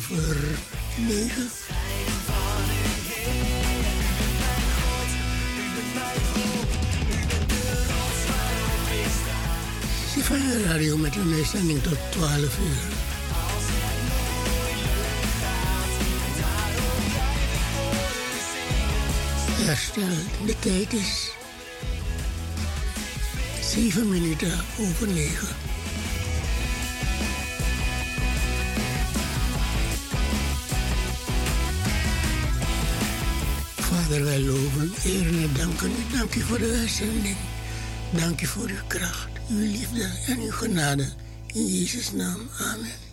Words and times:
over 0.00 0.36
negen. 0.96 1.48
Radio 10.64 10.96
met 10.96 11.16
een 11.16 11.34
uitzending 11.34 11.82
tot 11.82 11.98
12 12.10 12.58
uur. 12.58 12.88
Herstel, 19.66 20.04
de 20.46 20.58
tijd 20.58 20.92
is 20.92 21.30
7 23.60 24.08
minuten 24.08 24.52
over 24.78 25.08
9. 25.08 25.69
Heer, 35.02 35.42
ik 35.42 35.56
dank 35.56 35.80
u. 35.80 35.90
Dank 36.16 36.34
u 36.34 36.40
voor 36.40 36.58
de 36.58 36.76
uitzending. 36.80 37.36
Dank 38.10 38.40
u 38.40 38.46
voor 38.46 38.68
uw 38.68 38.86
kracht, 38.86 39.28
uw 39.50 39.58
liefde 39.58 40.10
en 40.26 40.40
uw 40.40 40.50
genade. 40.50 41.08
In 41.46 41.66
Jezus' 41.66 42.12
naam. 42.12 42.48
Amen. 42.58 43.09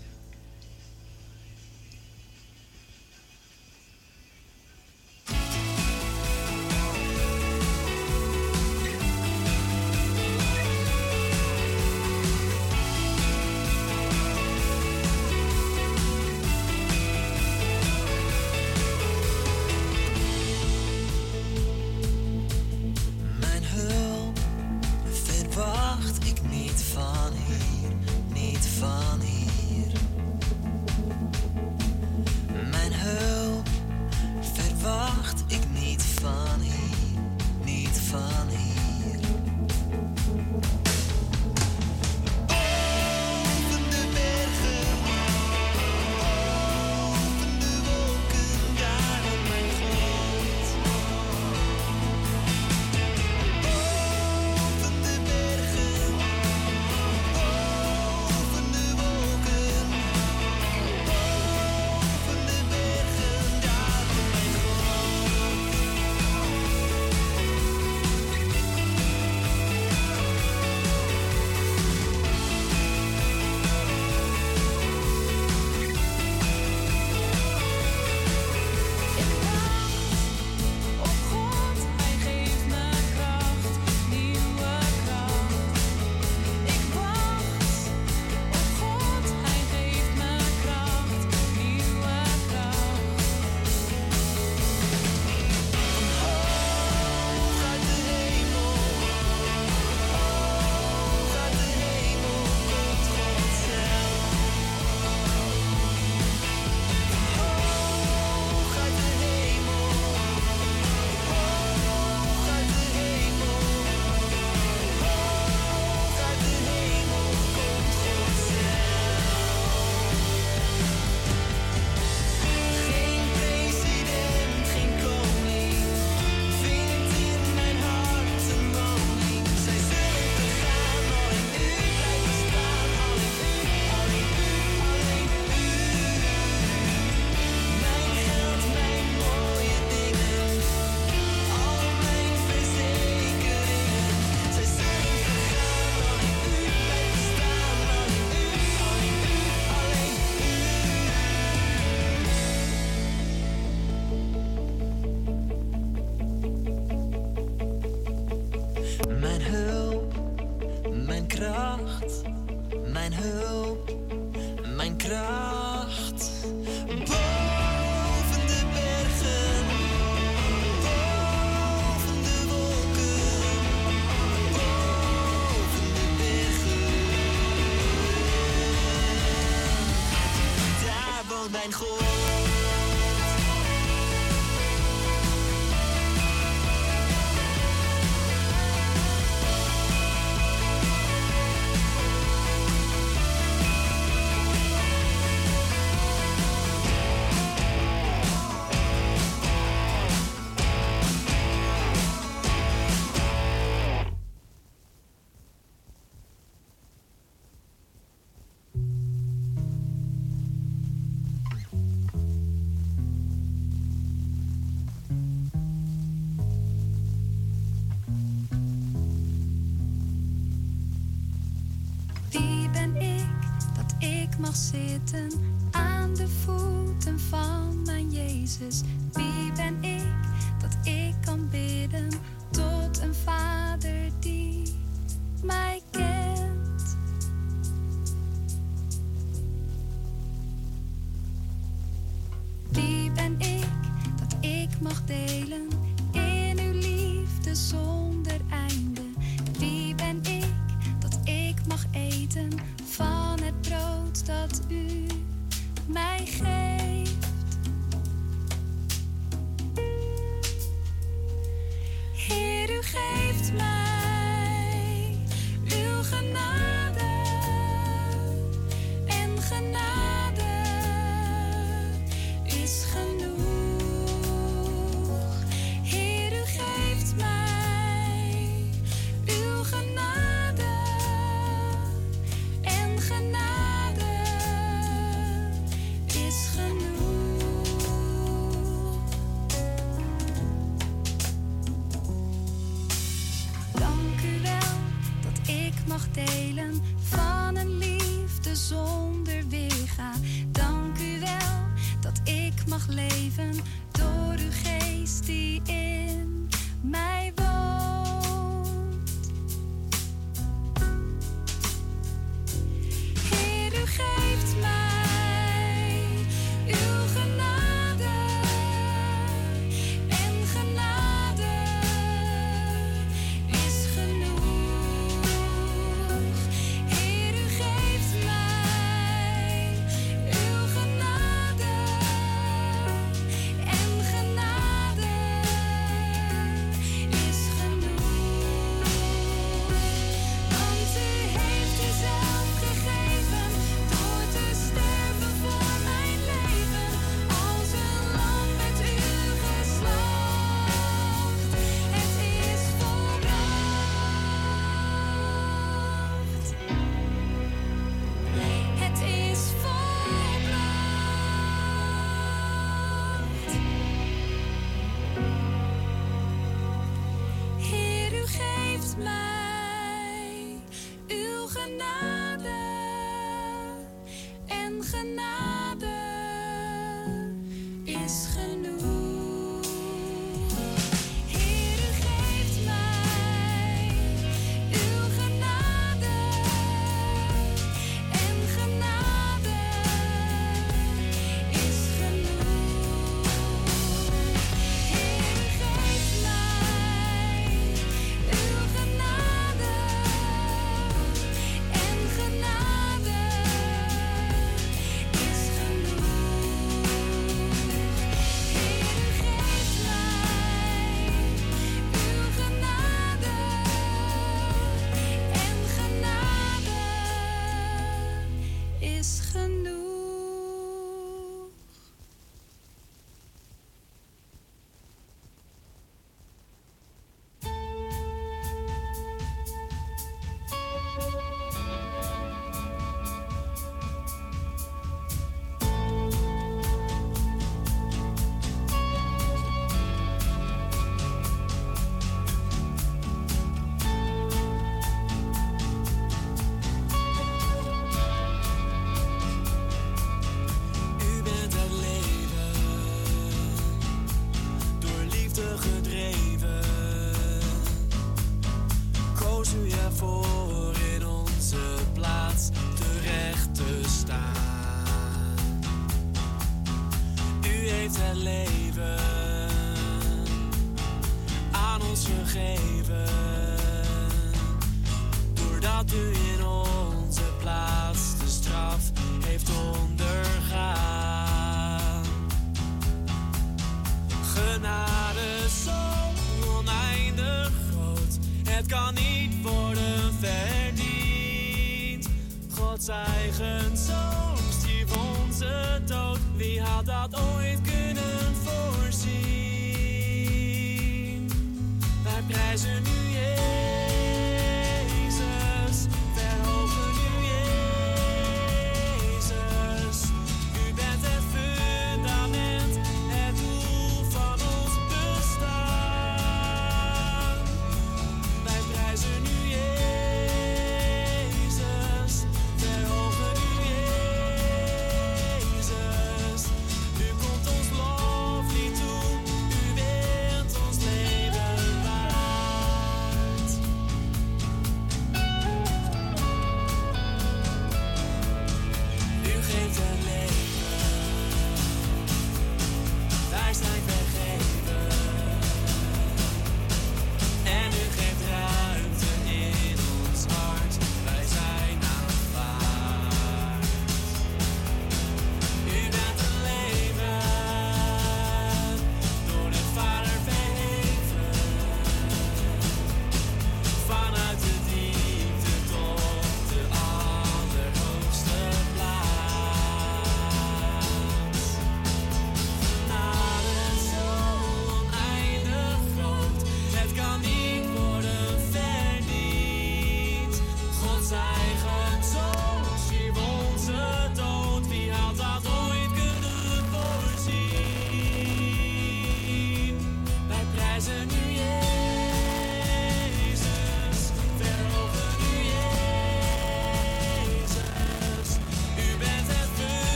Mag 225.14 225.47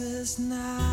Jezus 0.00 0.38
na. 0.38 0.89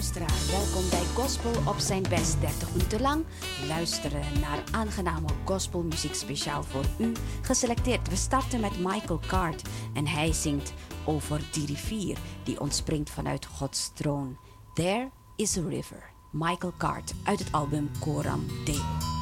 welkom 0.00 0.90
bij 0.90 1.04
Gospel 1.14 1.50
op 1.66 1.78
zijn 1.78 2.02
best. 2.02 2.40
30 2.40 2.72
minuten 2.72 3.00
lang 3.00 3.24
luisteren 3.68 4.40
naar 4.40 4.62
aangename 4.70 5.28
gospelmuziek 5.44 6.14
speciaal 6.14 6.62
voor 6.62 6.84
u. 6.98 7.12
Geselecteerd, 7.42 8.08
we 8.08 8.16
starten 8.16 8.60
met 8.60 8.78
Michael 8.78 9.20
Card 9.26 9.68
en 9.94 10.06
hij 10.06 10.32
zingt 10.32 10.72
over 11.04 11.40
die 11.52 11.66
rivier 11.66 12.18
die 12.44 12.60
ontspringt 12.60 13.10
vanuit 13.10 13.46
Gods 13.46 13.90
troon. 13.94 14.38
There 14.74 15.10
is 15.36 15.58
a 15.58 15.62
river. 15.68 16.10
Michael 16.30 16.72
Cart 16.76 17.14
uit 17.24 17.38
het 17.38 17.52
album 17.52 17.90
Coram 17.98 18.46
Deo. 18.64 19.19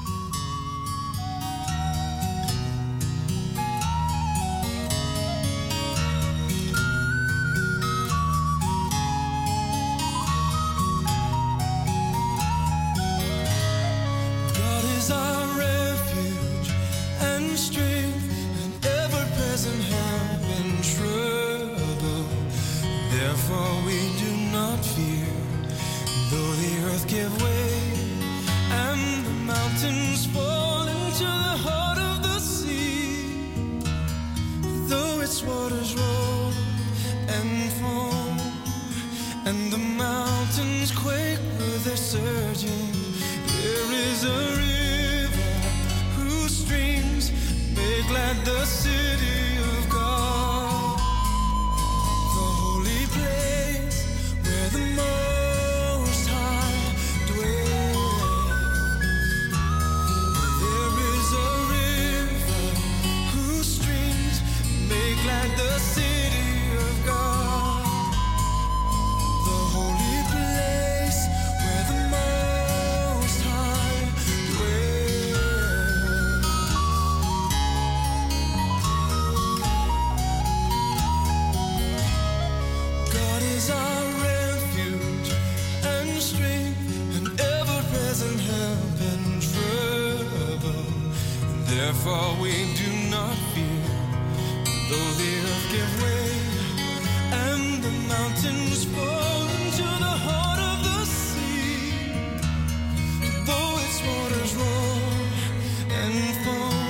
Therefore 91.89 92.37
we 92.39 92.53
do 92.75 92.91
not 93.09 93.35
fear, 93.55 93.89
though 94.91 95.13
the 95.21 95.33
earth 95.49 95.67
give 95.73 95.93
way 96.03 96.29
and 97.33 97.83
the 97.83 97.95
mountains 98.13 98.85
fall 98.85 99.49
into 99.63 99.89
the 100.05 100.17
heart 100.27 100.61
of 100.71 100.77
the 100.85 101.07
sea. 101.07 102.05
Though 103.49 103.75
its 103.85 103.99
waters 104.05 104.55
roar 104.55 105.01
and 106.03 106.17
fall 106.45 106.85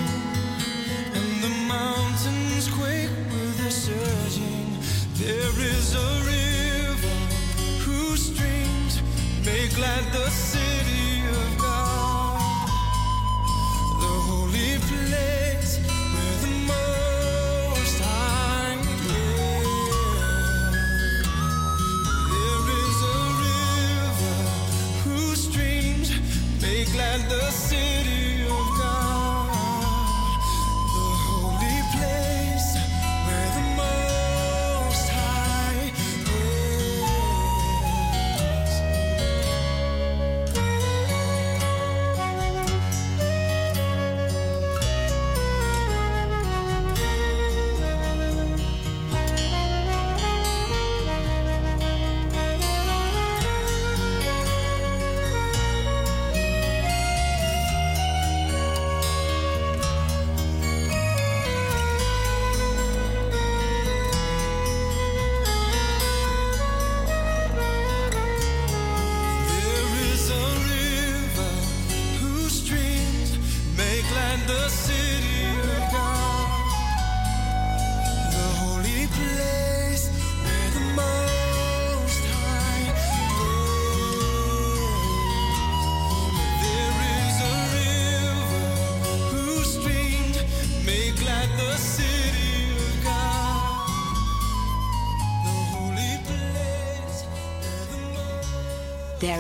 and 1.15 1.31
the 1.47 1.55
mountains 1.69 2.67
quake 2.67 3.15
with 3.31 3.55
the 3.63 3.71
surging, 3.71 4.67
there 5.15 5.55
is 5.77 5.95
a 5.95 6.11
river 6.27 7.19
whose 7.87 8.35
streams 8.35 9.01
may 9.47 9.69
glad 9.77 10.03
the 10.13 10.29
sea. 10.29 10.48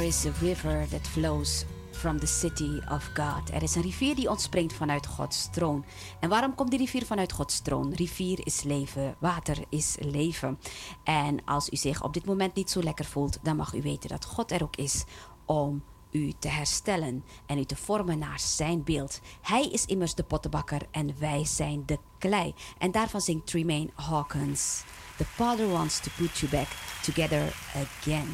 Is 0.08 0.26
a 0.26 0.32
river 0.40 0.86
that 0.90 1.06
flows 1.06 1.64
from 1.90 2.18
the 2.18 2.26
city 2.26 2.80
of 2.90 3.10
God. 3.14 3.50
Er 3.52 3.62
is 3.62 3.74
een 3.74 3.82
rivier 3.82 4.14
die 4.14 4.30
ontspringt 4.30 4.72
vanuit 4.72 5.06
Gods 5.06 5.48
troon. 5.50 5.84
En 6.20 6.28
waarom 6.28 6.54
komt 6.54 6.70
die 6.70 6.78
rivier 6.78 7.06
vanuit 7.06 7.32
Gods 7.32 7.60
troon? 7.60 7.94
Rivier 7.94 8.46
is 8.46 8.62
leven, 8.62 9.16
water 9.18 9.56
is 9.68 9.96
leven. 10.00 10.58
En 11.04 11.44
als 11.44 11.68
u 11.70 11.76
zich 11.76 12.02
op 12.02 12.14
dit 12.14 12.24
moment 12.24 12.54
niet 12.54 12.70
zo 12.70 12.82
lekker 12.82 13.04
voelt, 13.04 13.38
dan 13.42 13.56
mag 13.56 13.74
u 13.74 13.82
weten 13.82 14.08
dat 14.08 14.24
God 14.24 14.52
er 14.52 14.62
ook 14.62 14.76
is 14.76 15.04
om 15.46 15.82
u 16.10 16.32
te 16.38 16.48
herstellen 16.48 17.24
en 17.46 17.58
u 17.58 17.64
te 17.64 17.76
vormen 17.76 18.18
naar 18.18 18.40
zijn 18.40 18.84
beeld. 18.84 19.20
Hij 19.42 19.66
is 19.66 19.84
immers 19.84 20.14
de 20.14 20.22
pottenbakker 20.22 20.82
en 20.90 21.14
wij 21.18 21.44
zijn 21.44 21.82
de 21.86 21.98
klei. 22.18 22.54
En 22.78 22.90
daarvan 22.90 23.20
zingt 23.20 23.46
Tremaine 23.46 23.90
Hawkins. 23.94 24.82
The 25.16 25.24
Father 25.24 25.68
wants 25.68 26.00
to 26.00 26.10
put 26.16 26.38
you 26.38 26.50
back 26.50 26.68
together 27.02 27.42
again. 27.74 28.28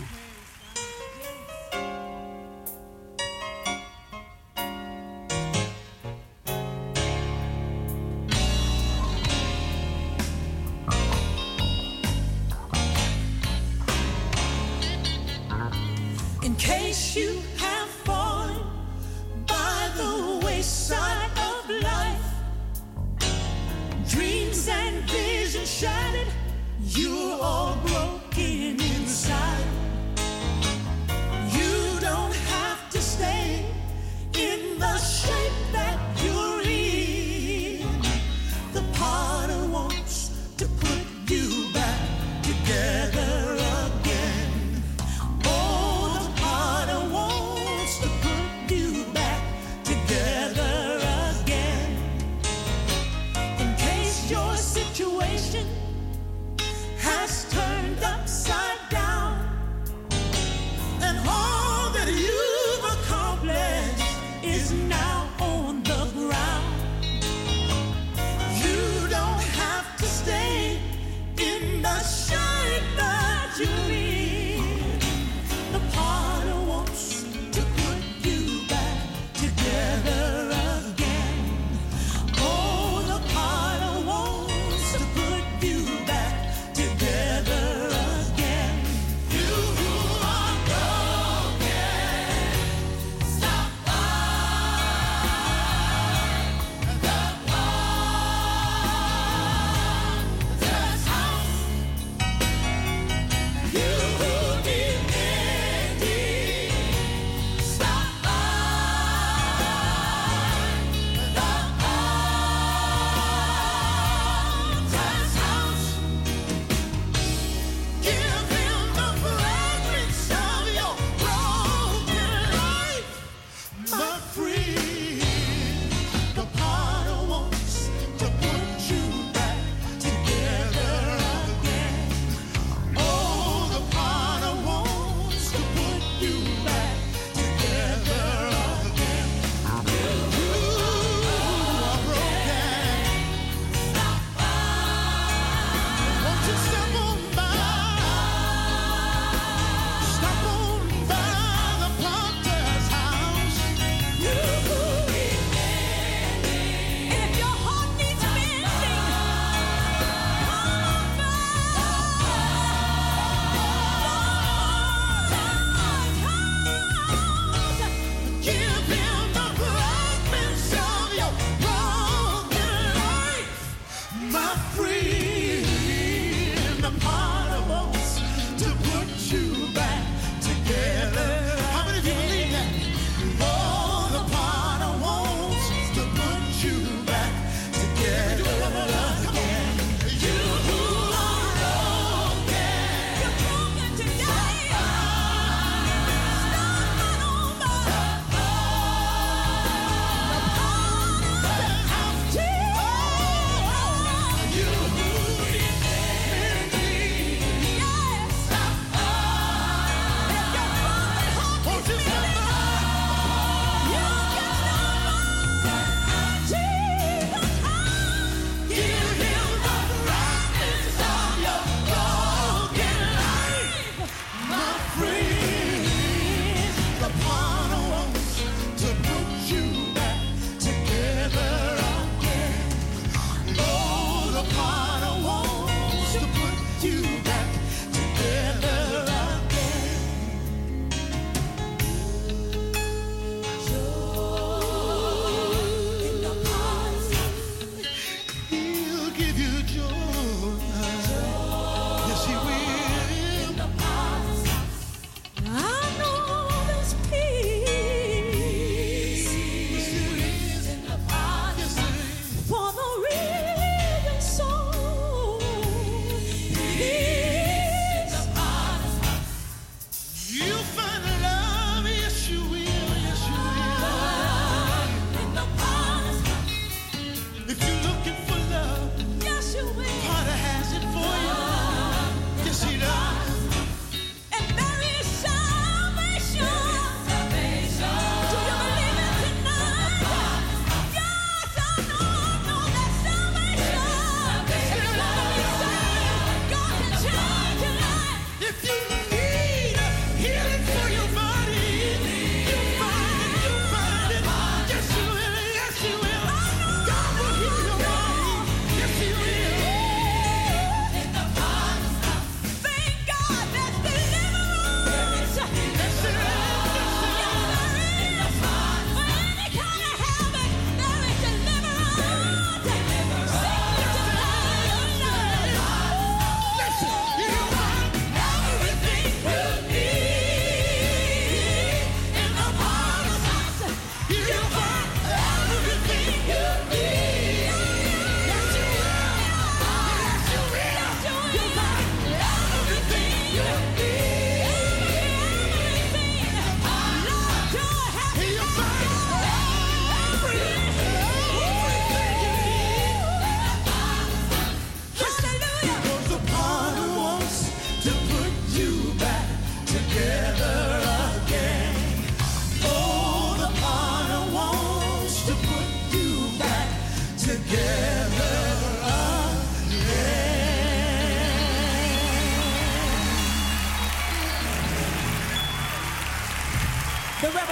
Oh. 27.36 27.63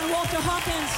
en 0.03 0.09
Walter 0.09 0.41
Hawkins. 0.41 0.93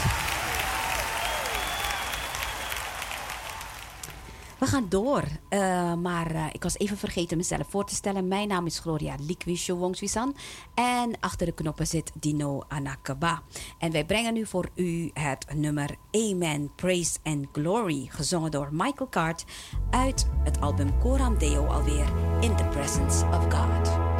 We 4.58 4.66
gaan 4.66 4.88
door. 4.88 5.22
Eh, 5.48 5.94
maar 5.94 6.30
eh, 6.30 6.46
ik 6.52 6.62
was 6.62 6.78
even 6.78 6.96
vergeten 6.96 7.36
mezelf 7.36 7.66
voor 7.68 7.84
te 7.86 7.94
stellen. 7.94 8.28
Mijn 8.28 8.48
naam 8.48 8.66
is 8.66 8.78
Gloria 8.78 9.14
Likwisho 9.20 9.76
Wongswisan. 9.76 10.36
En 10.74 11.12
achter 11.20 11.46
de 11.46 11.52
knoppen 11.52 11.86
zit 11.86 12.12
Dino 12.20 12.62
Anakaba. 12.68 13.42
En 13.78 13.92
wij 13.92 14.04
brengen 14.04 14.34
nu 14.34 14.46
voor 14.46 14.68
u 14.74 15.10
het 15.12 15.46
nummer 15.54 15.96
Amen, 16.10 16.74
Praise 16.74 17.18
and 17.22 17.46
Glory. 17.52 18.06
Gezongen 18.10 18.50
door 18.50 18.68
Michael 18.72 19.08
Card 19.10 19.44
uit 19.90 20.26
het 20.44 20.60
album 20.60 20.98
Coram 20.98 21.38
Deo 21.38 21.66
alweer. 21.66 22.06
In 22.40 22.56
the 22.56 22.64
Presence 22.64 23.26
of 23.26 23.52
God. 23.52 24.13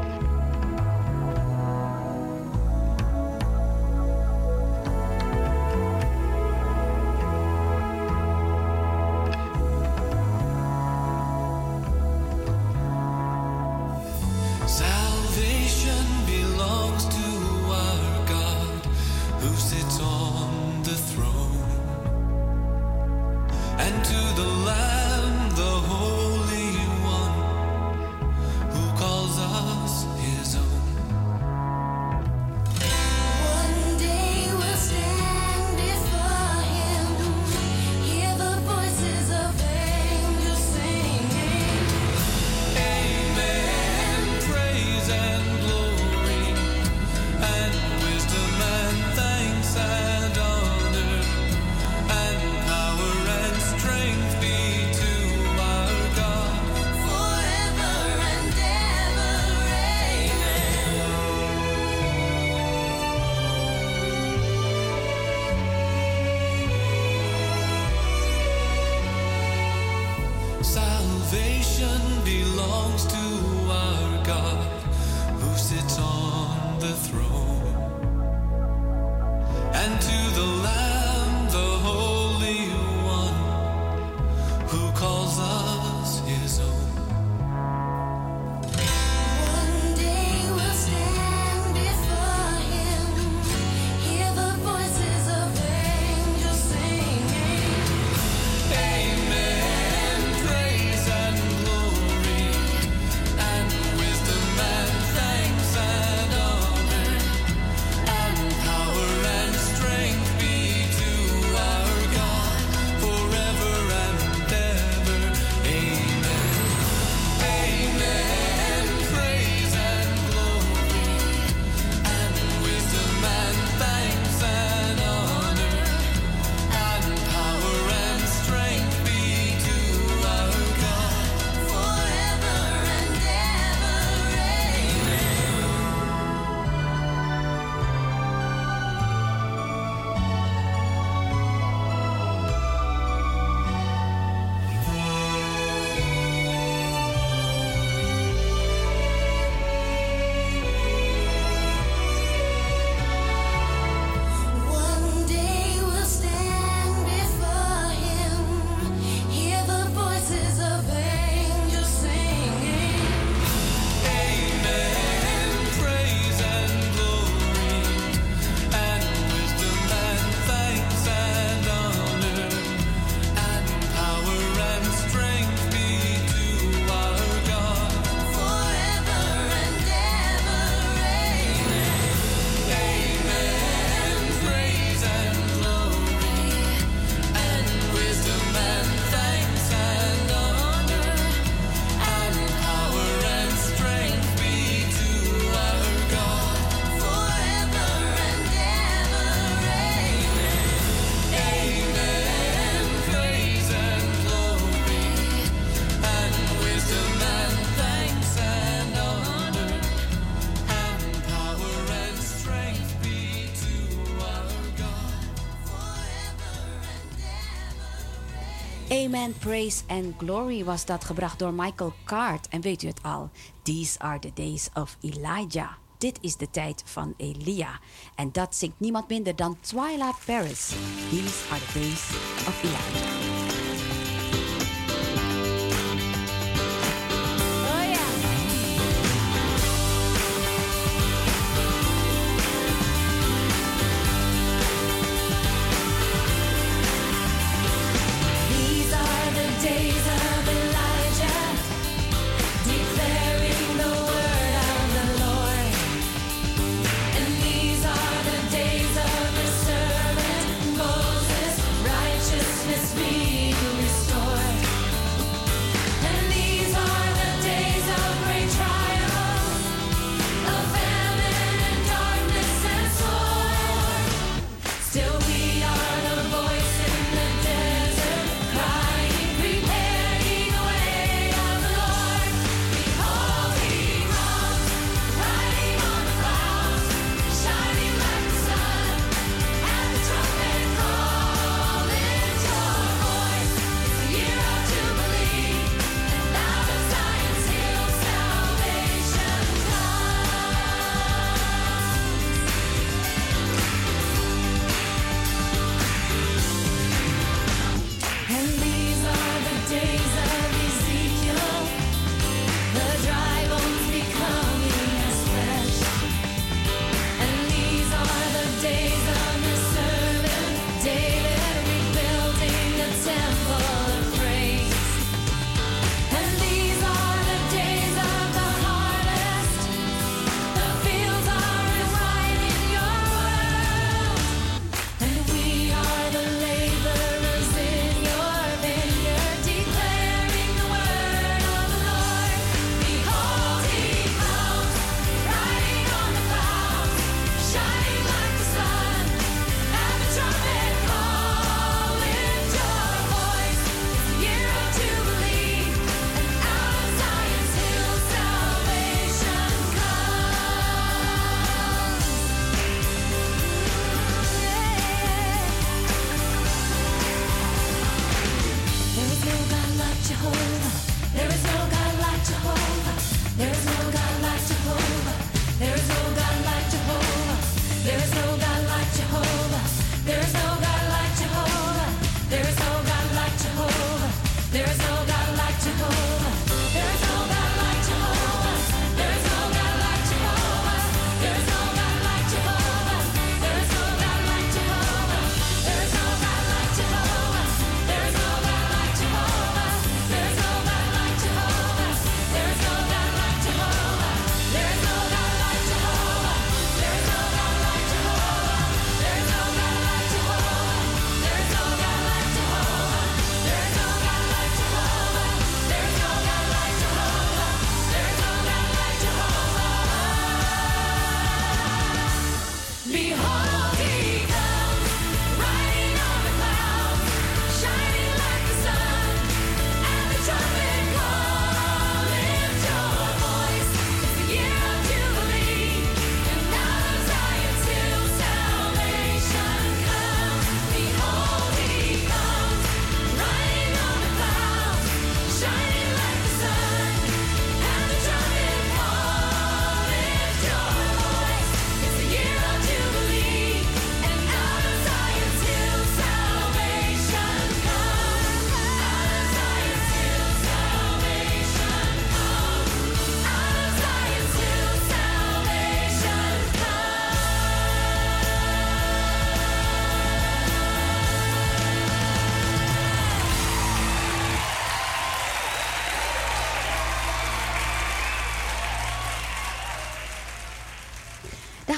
Man, 219.15 219.35
Praise 219.39 219.83
and 219.87 220.15
Glory 220.19 220.65
was 220.65 220.85
dat 220.85 221.05
gebracht 221.05 221.39
door 221.39 221.53
Michael 221.53 221.93
Card. 222.05 222.49
En 222.49 222.61
weet 222.61 222.83
u 222.83 222.87
het 222.87 223.03
al? 223.03 223.31
These 223.63 223.99
are 223.99 224.19
the 224.19 224.31
days 224.35 224.69
of 224.73 224.97
Elijah. 225.01 225.71
Dit 225.99 226.19
is 226.21 226.37
de 226.37 226.51
tijd 226.51 226.83
van 226.87 227.15
Elia. 227.17 227.81
En 228.15 228.33
dat 228.33 228.57
zingt 228.57 228.81
niemand 228.81 229.09
minder 229.09 229.37
dan 229.37 229.57
Twilight 229.61 230.25
Paris. 230.25 230.73
These 231.11 231.51
are 231.51 231.61
the 231.61 231.79
days 231.79 232.11
of 232.47 232.63
Elijah. 232.63 233.44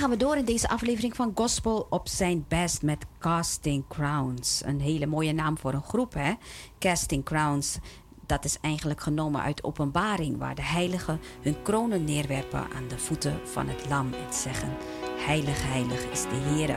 gaan 0.06 0.18
we 0.18 0.24
door 0.24 0.36
in 0.36 0.44
deze 0.44 0.68
aflevering 0.68 1.16
van 1.16 1.32
Gospel 1.34 1.86
op 1.90 2.08
zijn 2.08 2.44
best 2.48 2.82
met 2.82 3.06
Casting 3.18 3.84
Crowns. 3.88 4.62
Een 4.64 4.80
hele 4.80 5.06
mooie 5.06 5.32
naam 5.32 5.58
voor 5.58 5.72
een 5.72 5.82
groep, 5.82 6.14
hè? 6.14 6.32
Casting 6.78 7.24
Crowns. 7.24 7.78
Dat 8.26 8.44
is 8.44 8.58
eigenlijk 8.60 9.00
genomen 9.00 9.42
uit 9.42 9.64
openbaring, 9.64 10.38
waar 10.38 10.54
de 10.54 10.62
heiligen 10.62 11.20
hun 11.40 11.62
kronen 11.62 12.04
neerwerpen 12.04 12.60
aan 12.60 12.88
de 12.88 12.98
voeten 12.98 13.40
van 13.44 13.68
het 13.68 13.88
lam 13.88 14.12
en 14.12 14.34
zeggen: 14.34 14.76
Heilig, 15.18 15.62
heilig 15.62 16.10
is 16.10 16.22
de 16.22 16.28
Heer. 16.34 16.70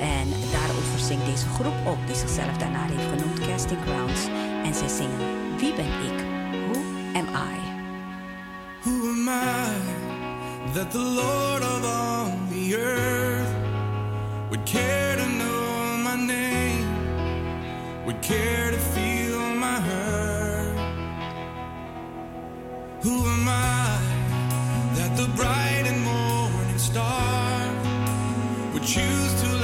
En 0.00 0.28
daarover 0.52 0.98
zingt 0.98 1.26
deze 1.26 1.46
groep 1.46 1.86
ook, 1.86 2.06
die 2.06 2.16
zichzelf 2.16 2.56
daarna 2.56 2.84
heeft 2.84 3.20
genoemd 3.20 3.38
Casting 3.38 3.82
Crowns. 3.84 4.26
En 4.64 4.74
zij 4.74 4.88
zingen: 4.88 5.56
Wie 5.58 5.74
ben 5.74 5.86
ik? 5.86 6.27
that 10.78 10.92
the 10.92 10.98
Lord 11.00 11.62
of 11.64 11.84
all 11.84 12.30
the 12.50 12.76
earth 12.76 13.52
would 14.48 14.64
care 14.64 15.16
to 15.16 15.28
know 15.40 15.96
my 16.04 16.14
name, 16.14 16.86
would 18.06 18.22
care 18.22 18.70
to 18.70 18.78
feel 18.94 19.40
my 19.56 19.80
hurt. 19.88 20.78
Who 23.02 23.16
am 23.34 23.48
I 23.48 23.98
that 24.98 25.16
the 25.16 25.26
bright 25.34 25.84
and 25.90 26.00
morning 26.04 26.78
star 26.78 27.74
would 28.72 28.84
choose 28.84 29.42
to? 29.42 29.57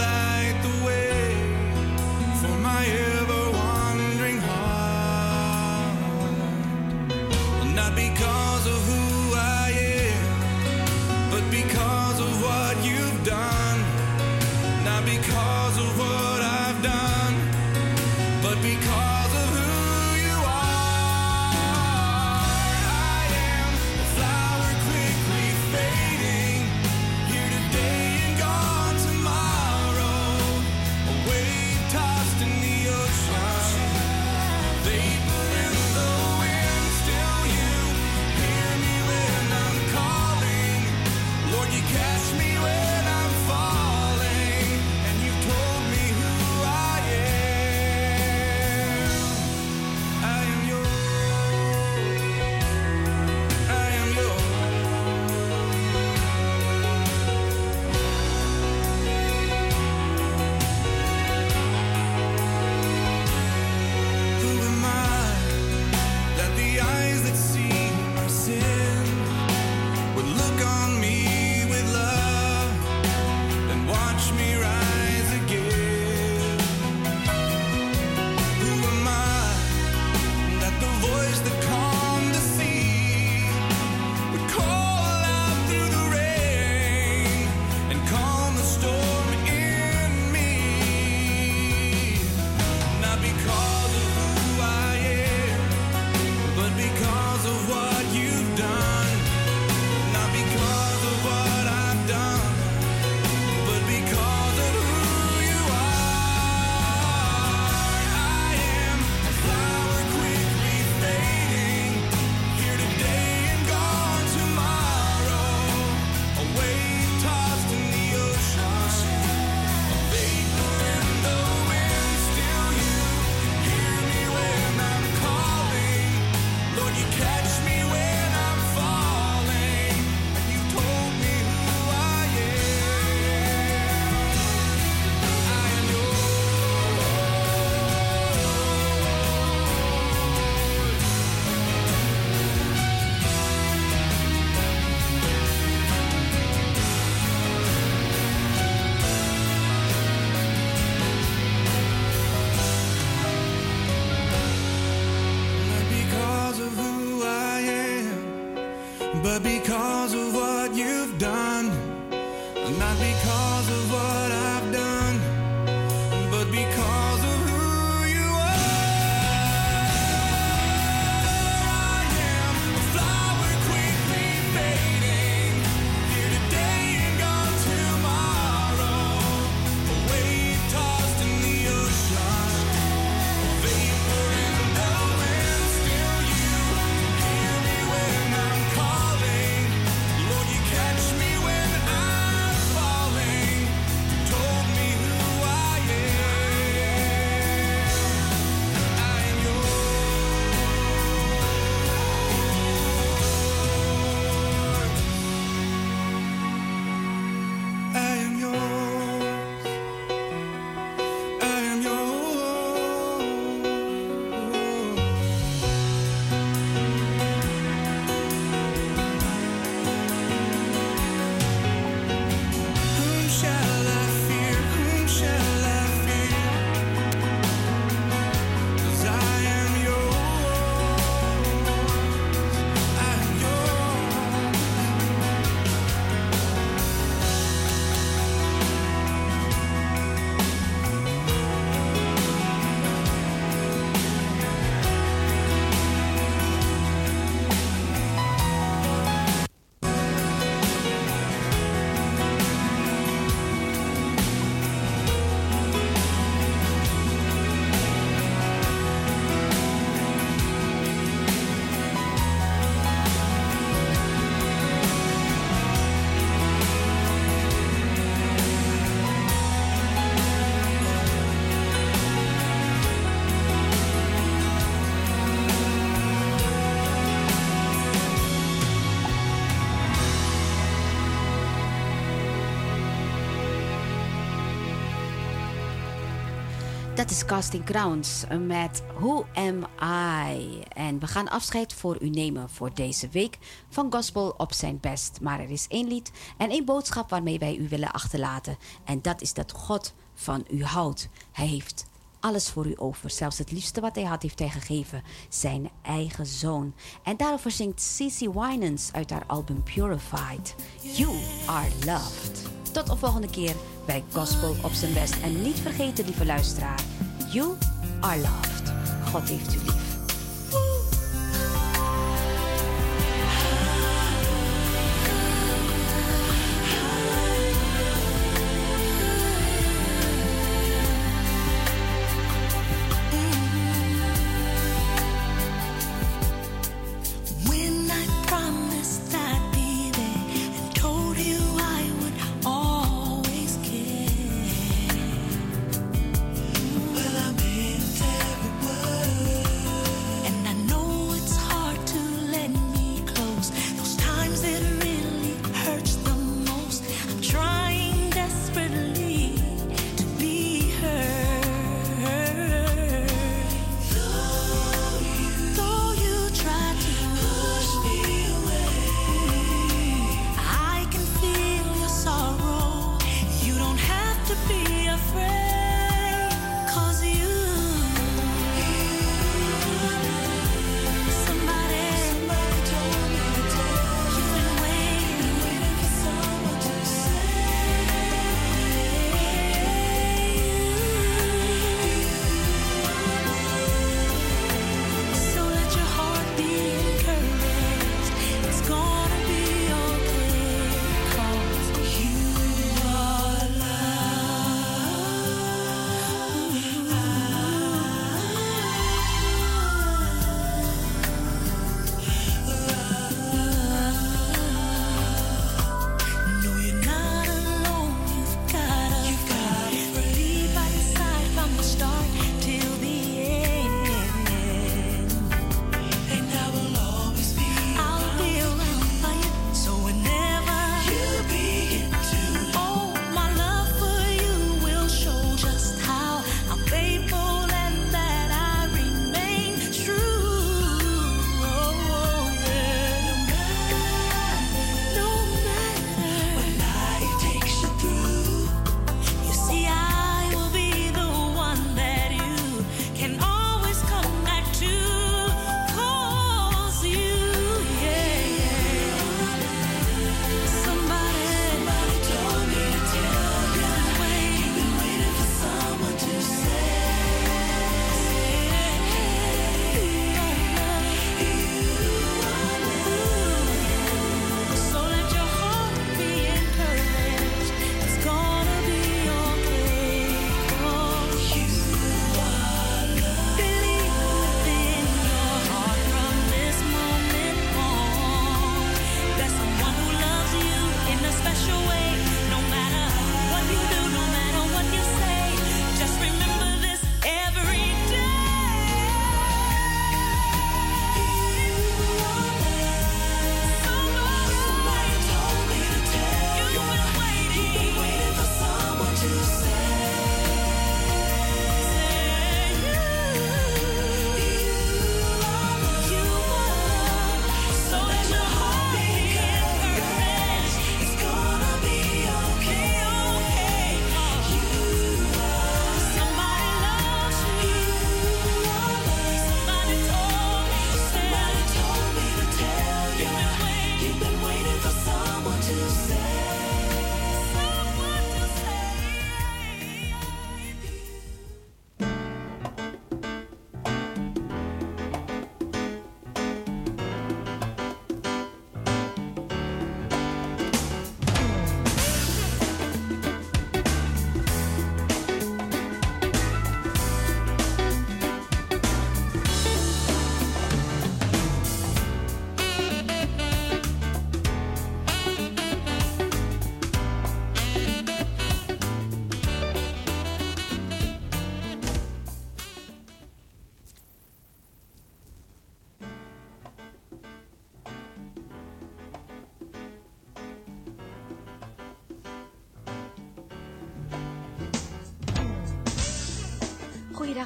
Casting 287.27 287.65
Crowns 287.65 288.25
met 288.47 288.83
Who 288.99 289.27
Am 289.35 289.67
I? 289.83 290.61
En 290.69 290.99
we 290.99 291.07
gaan 291.07 291.29
afscheid 291.29 291.73
voor 291.73 292.03
u 292.03 292.09
nemen 292.09 292.51
voor 292.51 292.75
deze 292.75 293.09
week 293.09 293.39
van 293.69 293.93
Gospel 293.93 294.35
op 294.37 294.53
zijn 294.53 294.79
best. 294.81 295.21
Maar 295.21 295.41
er 295.41 295.51
is 295.51 295.67
één 295.69 295.89
lied 295.89 296.11
en 296.37 296.51
één 296.51 296.65
boodschap 296.65 297.11
waarmee 297.11 297.39
wij 297.39 297.57
u 297.57 297.69
willen 297.69 297.93
achterlaten. 297.93 298.57
En 298.85 299.03
dat 299.03 299.21
is 299.21 299.33
dat 299.33 299.53
God 299.53 299.95
van 300.15 300.45
u 300.51 300.65
houdt. 300.65 301.09
Hij 301.33 301.47
heeft 301.47 301.87
alles 302.21 302.49
voor 302.51 302.67
u 302.67 302.75
over. 302.77 303.11
Zelfs 303.11 303.39
het 303.39 303.51
liefste 303.51 303.81
wat 303.81 303.95
hij 303.95 304.05
had, 304.05 304.23
heeft 304.23 304.39
hij 304.39 304.51
gegeven. 304.51 305.03
Zijn 305.29 305.71
eigen 305.83 306.27
zoon. 306.27 306.75
En 307.03 307.17
daarover 307.17 307.51
zingt 307.51 307.81
Cece 307.81 308.33
Winans 308.33 308.93
uit 308.93 309.11
haar 309.11 309.25
album 309.27 309.63
Purified. 309.63 310.55
You 310.81 311.17
are 311.47 311.69
loved. 311.85 312.43
Tot 312.73 312.87
de 312.87 312.97
volgende 312.97 313.31
keer 313.31 313.55
bij 313.87 314.05
Gospel 314.13 314.57
op 314.63 314.73
zijn 314.73 314.93
best. 314.93 315.21
En 315.21 315.43
niet 315.43 315.59
vergeten, 315.59 316.05
lieve 316.05 316.25
luisteraar. 316.25 317.04
You 317.35 317.57
are 318.01 318.17
loved. 318.21 318.73
God 319.13 319.29
heeft 319.29 319.55
u. 319.55 319.74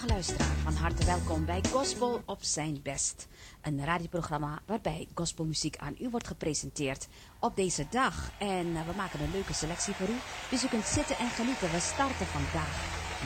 Luisteraar, 0.07 0.57
van 0.57 0.75
harte 0.75 1.05
welkom 1.05 1.45
bij 1.45 1.61
Gospel 1.73 2.23
op 2.25 2.39
zijn 2.41 2.81
best. 2.83 3.29
Een 3.63 3.85
radioprogramma 3.85 4.61
waarbij 4.67 5.09
gospelmuziek 5.15 5.77
aan 5.77 5.97
u 6.01 6.09
wordt 6.11 6.27
gepresenteerd 6.27 7.09
op 7.41 7.57
deze 7.57 7.87
dag. 7.91 8.31
En 8.39 8.77
eh, 8.77 8.87
we 8.87 8.93
maken 8.97 9.21
een 9.21 9.31
leuke 9.31 9.55
selectie 9.55 9.95
voor 9.95 10.09
u, 10.09 10.17
dus 10.51 10.65
u 10.65 10.69
kunt 10.69 10.85
zitten 10.85 11.19
en 11.19 11.29
genieten. 11.29 11.71
We 11.71 11.81
starten 11.81 12.27
vandaag 12.27 12.77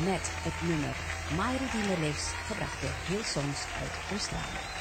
met 0.04 0.30
het 0.46 0.68
nummer 0.68 0.96
My 1.36 1.56
Redeemer 1.56 2.00
Lives, 2.00 2.32
gebracht 2.46 2.80
door 2.80 2.94
Hillsongs 3.08 3.64
uit 3.80 3.92
Australië. 4.10 4.71